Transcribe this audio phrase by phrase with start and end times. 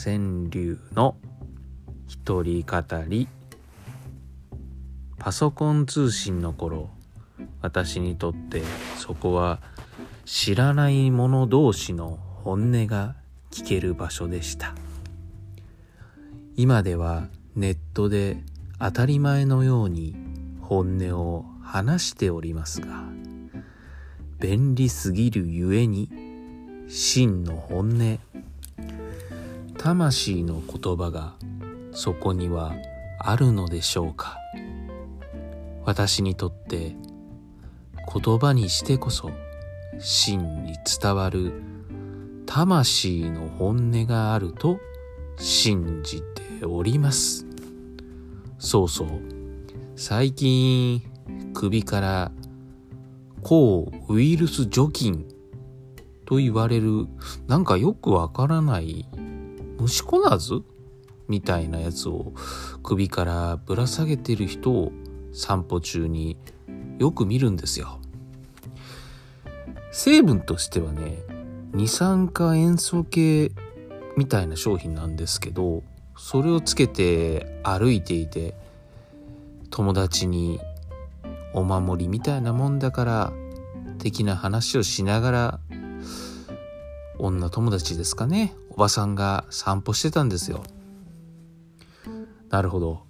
[0.00, 1.16] 川柳の
[2.06, 3.26] 一人語り。
[5.18, 6.88] パソコン通信の頃
[7.60, 8.62] 私にとって
[8.96, 9.60] そこは
[10.24, 13.16] 知らない者同士の本音が
[13.50, 14.76] 聞ける場所でした。
[16.54, 18.36] 今ではネットで
[18.78, 20.14] 当たり前のように
[20.60, 23.02] 本音を話しておりますが
[24.38, 26.08] 便利すぎるゆえに
[26.88, 28.18] 真の本音
[29.78, 31.34] 魂の言葉が
[31.92, 32.74] そこには
[33.20, 34.36] あるのでしょうか？
[35.84, 36.96] 私にとって
[38.12, 39.30] 言葉にしてこそ
[40.00, 41.52] 真に伝わる
[42.44, 44.80] 魂の本音があると
[45.36, 46.22] 信じ
[46.58, 47.46] ております。
[48.58, 49.08] そうそう
[49.94, 51.02] 最近
[51.54, 52.32] 首から
[53.42, 55.24] 抗ウイルス除菌
[56.26, 57.06] と言われる
[57.46, 59.06] なんかよくわからない
[59.78, 60.62] 虫こなず
[61.28, 62.32] みたいなやつを
[62.82, 64.92] 首からぶら下げてる人を
[65.32, 66.36] 散歩中に
[66.98, 68.00] よく見るんですよ。
[69.92, 71.18] 成分としてはね
[71.72, 73.52] 二酸化塩素系
[74.16, 75.82] みたいな商品なんですけど
[76.16, 78.54] それをつけて歩いていて
[79.70, 80.60] 友達に
[81.54, 83.32] お守りみたいなもんだから
[83.98, 85.60] 的な話をしながら
[87.18, 88.54] 女友達ですかね。
[88.70, 90.62] おばさんが散歩してたんですよ。
[92.50, 93.02] なるほど。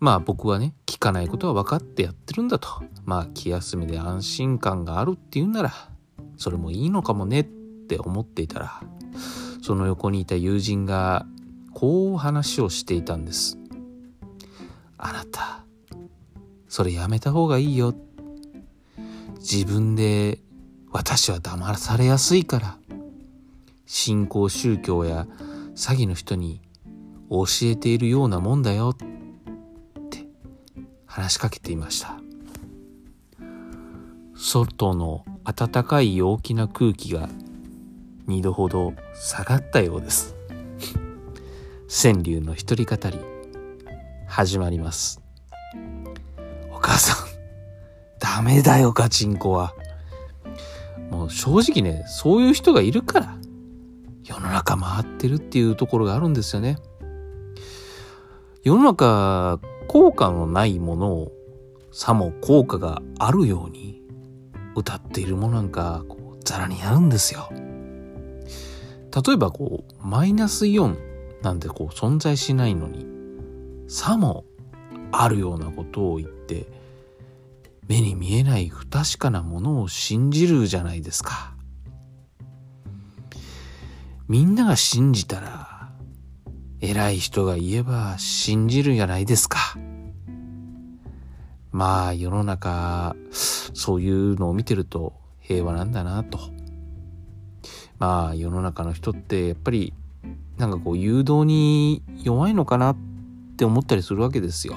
[0.00, 2.68] まあ僕はね聞かないことは分かってやってるんだと。
[3.04, 5.72] まあ気休めで安心感があるっていうなら
[6.36, 8.80] それもいいのかもねって思っていたら
[9.62, 11.26] その横にいた友人が
[11.72, 13.58] こう話をしていたんです。
[14.96, 15.64] あなた
[16.68, 17.94] それやめた方がいいよ。
[19.36, 20.40] 自分で
[20.90, 22.78] 私は騙されやすいから。
[23.86, 25.26] 新興宗教や
[25.74, 26.62] 詐欺の人に
[27.30, 28.96] 教えているようなもんだよっ
[30.08, 30.26] て
[31.06, 32.18] 話しかけていました。
[34.34, 37.28] 外の暖かい陽気な空気が
[38.28, 40.34] 2度ほど下がったようです。
[41.88, 43.18] 川柳の一人語り
[44.26, 45.20] 始まります。
[46.72, 47.26] お母さん
[48.18, 49.74] ダメだよガチンコは。
[51.10, 53.43] もう正直ねそういう人がいるから。
[54.66, 56.78] 世の中回ってるっていうところがあるんですよね。
[58.62, 61.32] 世の中効果のないものを
[61.92, 64.02] さも効果があるように
[64.74, 67.50] 歌っているものなんかこうザラにあるんですよ。
[69.26, 70.98] 例えばこうマイナスイオン
[71.42, 73.06] なんてこう存在しないのに
[73.86, 74.44] さも
[75.12, 76.66] あるようなことを言って
[77.86, 81.53] 目に見えない不確かなものを信じるじゃないですか。
[84.26, 85.90] みんなが信じたら、
[86.80, 89.58] 偉い人が言えば信じるじゃないですか。
[91.72, 96.38] まあ世の中、そういうのを見てると平和なんだなと。
[97.98, 99.92] まあ世の中の人ってやっぱり
[100.56, 102.96] なんかこう誘導に弱いのかなっ
[103.56, 104.76] て思ったりするわけですよ。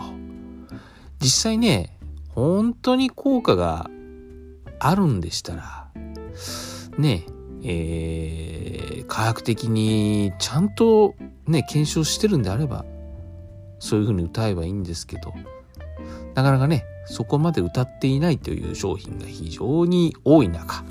[1.22, 1.97] 実際ね、
[2.30, 3.90] 本当に効果が
[4.80, 5.90] あるんでしたら、
[6.97, 11.16] ねええー、科学的にちゃんと
[11.47, 12.85] ね、検証してるんであれば、
[13.79, 15.34] そういうふうに歌えばいいんですけど、
[16.35, 20.84] なかなかね、そこまで歌っていないという商品が非常に多い中、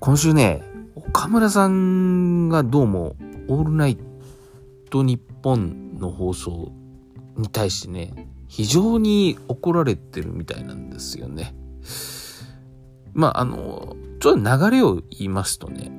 [0.00, 0.62] 今週ね、
[0.94, 3.16] 岡村さんがどうも、
[3.48, 3.98] オールナイ
[4.90, 6.72] トニッポンの放送
[7.36, 11.54] に対してね、非常に怒られてるみたいなんですよね。
[13.14, 15.90] まあ、あの、ちょっと流れを言いますとね、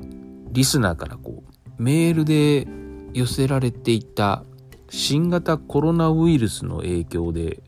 [0.52, 2.68] リスナーからこう、メールで
[3.14, 4.44] 寄せられていた
[4.90, 7.64] 新型コロナウイルスの影響で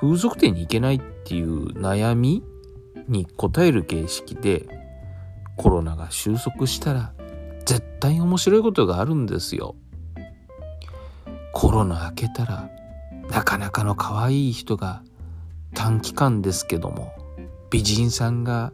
[0.00, 2.42] 風俗店に行けないっていう悩み
[3.08, 4.66] に答える形式で
[5.56, 7.12] コロナが収束したら
[7.64, 9.76] 絶対面白いことがあるんですよ。
[11.52, 12.70] コロナ明けたら
[13.30, 15.02] なかなかの可愛い人が
[15.74, 17.12] 短期間ですけども
[17.70, 18.72] 美人さんが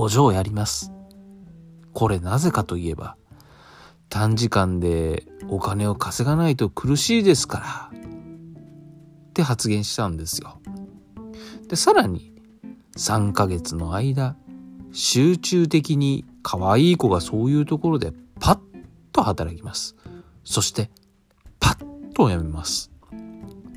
[0.00, 0.92] お嬢やります。
[1.92, 3.18] これなぜかといえば、
[4.08, 10.58] 短時間でお金を稼がないと苦しいですから、って発言したんですよ。
[11.68, 12.32] で、さらに、
[12.96, 14.36] 3ヶ月の間、
[14.90, 18.58] 集中的に可愛い子がそういうところでパッ
[19.12, 19.96] と働きます。
[20.44, 20.90] そして、
[21.60, 22.90] パッと辞めます。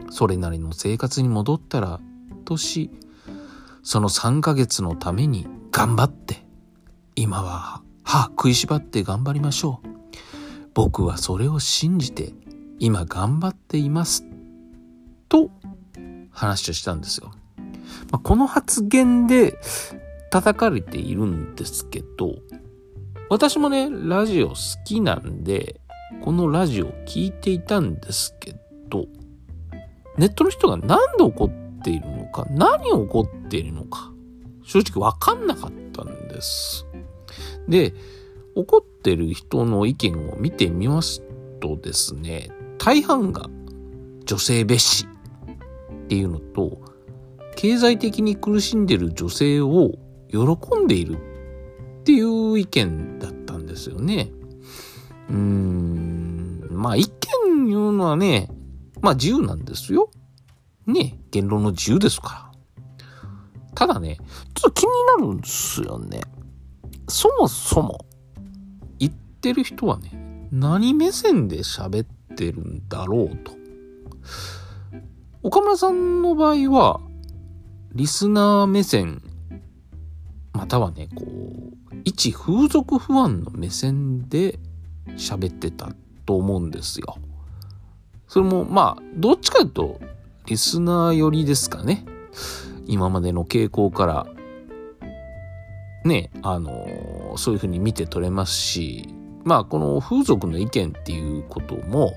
[0.09, 1.99] それなりの生活に戻ったら、
[2.45, 2.91] とし、
[3.83, 6.45] その3ヶ月のために頑張って、
[7.15, 9.87] 今は歯食いしばって頑張りましょう。
[10.75, 12.31] 僕はそれを信じて
[12.77, 14.23] 今頑張っています
[15.29, 15.49] と
[16.29, 17.31] 話をしたんですよ。
[18.11, 19.59] まあ、この発言で
[20.29, 22.35] 叩かれているんですけど、
[23.31, 24.55] 私もね、ラジオ好
[24.85, 25.81] きなんで、
[26.21, 28.53] このラジオ聞いていたんですけ
[28.89, 29.07] ど、
[30.19, 34.12] ネットの人が何で怒っているのか、何を怒っているのか、
[34.63, 36.85] 正直わかんなかったんです。
[37.67, 37.93] で、
[38.55, 41.21] 怒ってる人の意見を見てみます
[41.59, 43.49] とですね、大半が
[44.25, 46.79] 女性蔑視っていうのと、
[47.55, 49.91] 経済的に苦しんでる女性を
[50.29, 50.39] 喜
[50.79, 51.17] んでいる
[52.01, 54.31] っていう意見だったんですよね。
[55.29, 57.05] うーん、まあ意
[57.47, 58.49] 見言うのはね、
[59.01, 60.09] まあ自由なんですよ。
[60.85, 62.52] ね、言論の自由ですから。
[63.75, 64.17] ただね、
[64.53, 64.89] ちょっと気に
[65.19, 66.21] なるんですよね。
[67.07, 68.05] そもそも、
[68.99, 73.51] 言ってる人はね、何目線で喋ってるんだろうと。
[75.41, 77.01] 岡村さんの場合は、
[77.93, 79.21] リスナー目線、
[80.53, 84.59] またはね、こう、一風俗不安の目線で
[85.17, 85.93] 喋ってた
[86.25, 87.17] と思うんですよ。
[88.27, 90.01] それも、まあ、どっちかというと、
[90.45, 92.05] リスナー寄りですかね。
[92.85, 94.27] 今までの傾向から、
[96.05, 99.07] ね、あの、そういうふうに見て取れますし、
[99.43, 102.13] まあ、この風俗の意見っていうことも、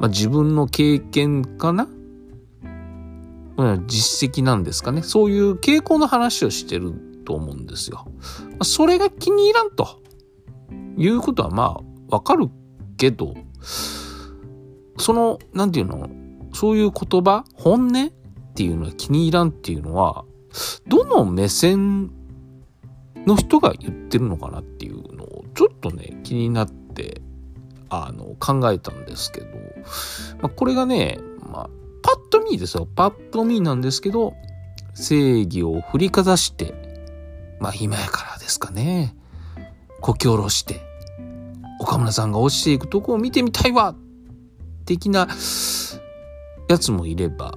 [0.00, 1.88] まあ、自分の経験かな？
[3.86, 5.02] 実績なんですかね？
[5.02, 6.92] そういう傾向の話をしてる
[7.24, 8.06] と思うんですよ。
[8.62, 10.02] それが気に入らんと。
[10.96, 12.48] いうことはまあわかる
[12.96, 13.34] けど、
[14.96, 16.08] その、なんていうの、
[16.52, 18.12] そういう言葉、本音？
[18.54, 20.24] っていうのは気に入らんっていうのは、
[20.86, 22.12] どの目線
[23.26, 27.20] の人が言ってるのかなっていうのをちょっとね、気になって、
[27.88, 29.46] あの、考えたんですけど、
[30.40, 31.18] まあ、これがね、
[31.50, 31.70] まあ、
[32.02, 32.86] パッと見ですよ。
[32.86, 34.34] パッと見なんですけど、
[34.94, 36.74] 正義を振りかざして、
[37.58, 39.16] まあ今やからですかね。
[40.00, 40.80] こき下ろして、
[41.80, 43.96] 岡村さんが落ちていくとこを見てみたいわ
[44.84, 45.26] 的な
[46.68, 47.54] やつもいれば、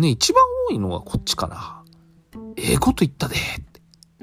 [0.00, 1.84] ね、一番多いのはこっちかな。
[2.56, 3.36] ええこと言ったで。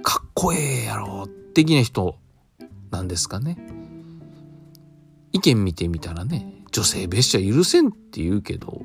[0.01, 1.27] かっこええやろ。
[1.53, 2.15] 的な人
[2.91, 3.57] なんですかね。
[5.33, 8.81] 意見見てみたらね、女性蔑視は許せんって言うけど、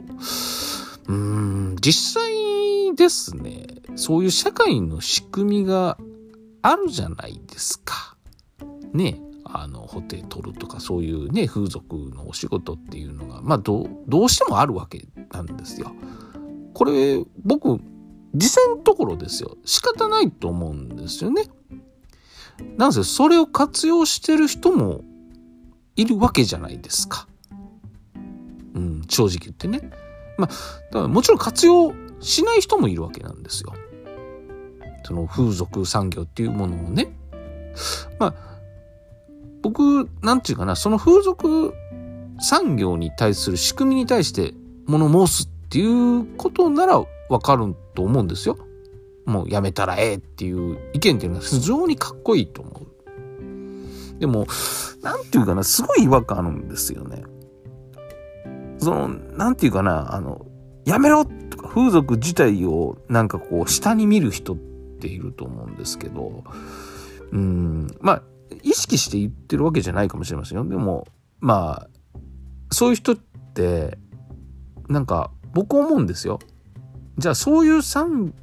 [1.06, 3.66] うーん、実際ですね、
[3.96, 5.96] そういう社会の仕組みが
[6.60, 8.16] あるじゃないですか。
[8.92, 15.92] ね、あの、ホテル取るとかそういうね、風俗のお仕事っていうのが、まあど、どうしてもあるわけなんですよ。
[16.74, 17.80] これ、僕、
[18.34, 19.56] 実際のところですよ。
[19.64, 21.44] 仕方ないと思うんですよね。
[22.76, 25.04] なんせ、それを活用してる人も
[25.96, 27.26] いるわけじゃないですか。
[28.74, 29.90] うん、正直言ってね。
[30.38, 30.54] まあ、だ
[30.92, 33.74] からもちろん活用しない人もいるわけなんですよ。
[35.04, 37.14] その風俗産業っていうものをね。
[38.18, 38.34] まあ、
[39.62, 41.74] 僕、なんていうかな、その風俗
[42.40, 44.54] 産業に対する仕組みに対して
[44.86, 48.58] 物申すていうことならわかると思うんですよ。
[49.24, 54.20] もうやめたらええっていう意見っていうのは非常にかっこいいと思う。
[54.20, 54.46] でも、
[55.00, 57.22] なんていうかな、すごい違和感あるんですよね。
[58.80, 60.44] その、なんていうかな、あの、
[60.84, 64.56] やめろとか、風俗自体をなんかこう、下に見る人っ
[65.00, 66.44] ていると思うんですけど、
[67.32, 68.22] うん、まあ、
[68.62, 70.66] 意識して言ってるわけじゃないかもしれませんよ。
[70.66, 71.06] でも、
[71.40, 72.24] まあ、
[72.70, 73.96] そういう人って、
[74.90, 76.38] なんか、僕思うんですよ。
[77.18, 78.34] じゃあ、そういう産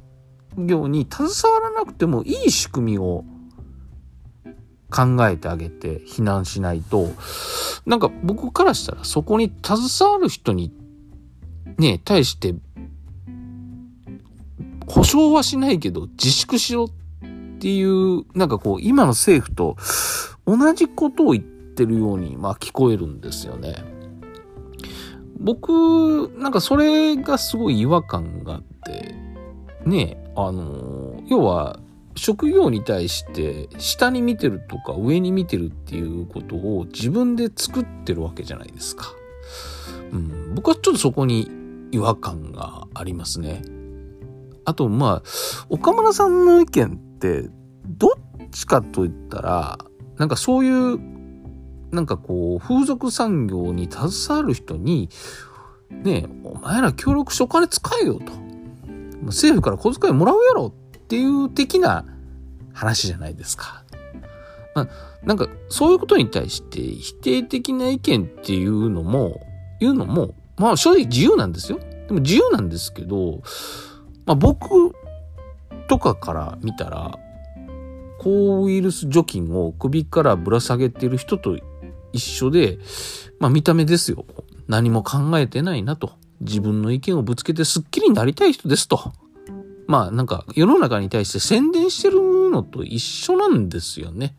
[0.56, 3.24] 業に携わらなくてもいい仕組みを
[4.90, 7.08] 考えてあげて避難しないと、
[7.86, 10.72] なんか僕からしたらそこに携わる人に
[11.78, 12.54] ね、対して
[14.86, 16.88] 保証はしないけど自粛しろっ
[17.58, 19.76] ていう、なんかこう今の政府と
[20.46, 23.99] 同じことを言ってるように、まあ聞こえるんですよね。
[25.40, 29.14] 僕、なんかそれがすごい違和感があって、
[29.84, 31.80] ね、あの、要は
[32.14, 39.06] 職業に対して下に見てるとか上に見てるっていうことを自分で作ってるわけじゃないですか。
[40.12, 41.50] うん、僕はちょっとそこに
[41.92, 43.62] 違和感がありますね。
[44.64, 45.28] あと、まあ、
[45.68, 47.48] 岡村さんの意見って、
[47.86, 48.10] どっ
[48.50, 49.78] ちかと言ったら、
[50.18, 50.98] なんかそういう、
[51.92, 55.08] なんかこう、風俗産業に携わる人に、
[55.90, 58.32] ねえ、お前ら協力してお金使えよと。
[59.26, 62.04] 政府から小遣いもらうやろっていう的な
[62.72, 63.84] 話じゃないですか。
[64.74, 64.88] まあ、
[65.24, 69.40] なんか、そういうことに対して否定的な意見っていうのも、
[69.80, 71.78] いうのも、まあ正直自由なんですよ。
[71.78, 73.42] でも自由なんですけど、
[74.26, 74.94] まあ僕
[75.88, 77.18] とかから見たら、
[78.18, 81.58] 抗ウイルス除菌を首からぶら下げてる人と
[82.12, 82.78] 一緒で、
[83.38, 84.24] まあ見た目ですよ。
[84.68, 86.12] 何も考えてないなと。
[86.40, 89.12] 自分の意見をぶつけてスッキリになりたい人ですと。
[89.86, 94.36] まあなんか世の中に対して宣伝してるのと一緒なんですよね。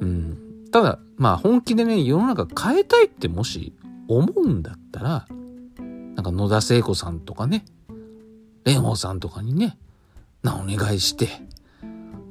[0.00, 0.38] うん。
[0.70, 3.74] ただ、まあ本気でね、世の中変えたいってもし
[4.08, 5.26] 思うんだったら、
[6.14, 7.64] なんか野田聖子さんとかね、
[8.64, 9.76] 蓮舫さんとかにね、
[10.42, 11.28] なお願いして、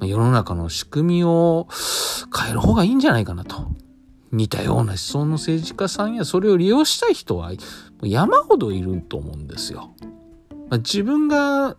[0.00, 1.68] 世の中の仕組みを
[2.36, 3.63] 変える方がいいんじゃないかなと。
[4.34, 7.52] 似たような思想の政治家さんやそれを利用したい人は
[8.02, 9.94] 山ほどいると思うんですよ。
[10.68, 11.76] まあ、自分が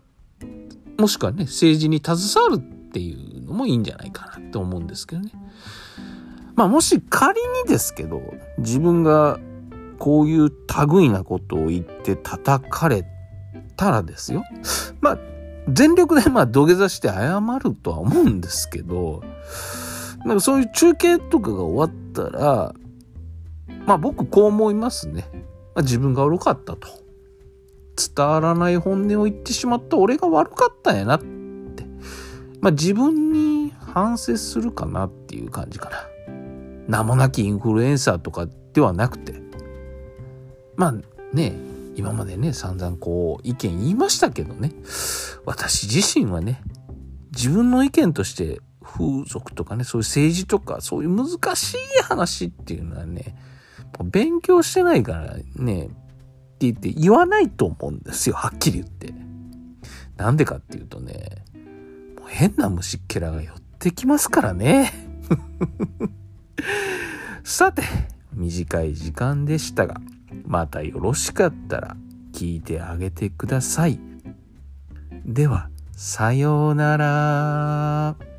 [0.98, 5.30] もしくはね政治に携わるっていうのもいいんじゃないかなって思うんですけどね。
[6.54, 8.22] まあもし仮にですけど
[8.58, 9.38] 自分が
[9.98, 10.50] こういう
[10.88, 13.04] 類なことを言って叩かれ
[13.76, 14.42] たらですよ。
[15.00, 15.18] まあ
[15.68, 19.22] 全力でまあ土下座して謝るとは思うんですけど
[20.26, 22.74] なんかそういう中継とかが終わったら、
[23.86, 25.24] まあ僕こう思いますね。
[25.76, 26.88] まあ、自分が悪かったと。
[27.96, 31.26] 伝わらない本音を言ってしまった俺が悪かったんやなって。
[32.60, 35.96] まあ自分に反省するかなっていう感じかな。
[36.88, 39.40] 名もなきインフルエンサーとかではなくて。
[40.74, 40.94] まあ
[41.32, 41.54] ね、
[41.94, 44.72] 今までね、散々こう意見言いましたけどね。
[45.44, 46.60] 私自身はね、
[47.30, 53.36] 自分の意見として風俗とかね、そういう政治とか、そういう難しい話っていうのはね、
[54.04, 55.94] 勉強してないからね、って
[56.60, 59.12] 言って言わないと思うんですよ、はっきり言って。
[60.16, 61.44] なんでかっていうとね、
[62.18, 64.92] もう変な虫っけらが寄ってきますからね。
[67.44, 67.82] さて、
[68.32, 70.00] 短い時間でしたが、
[70.46, 71.96] またよろしかったら
[72.32, 73.98] 聞いてあげてください。
[75.24, 78.35] では、さようなら。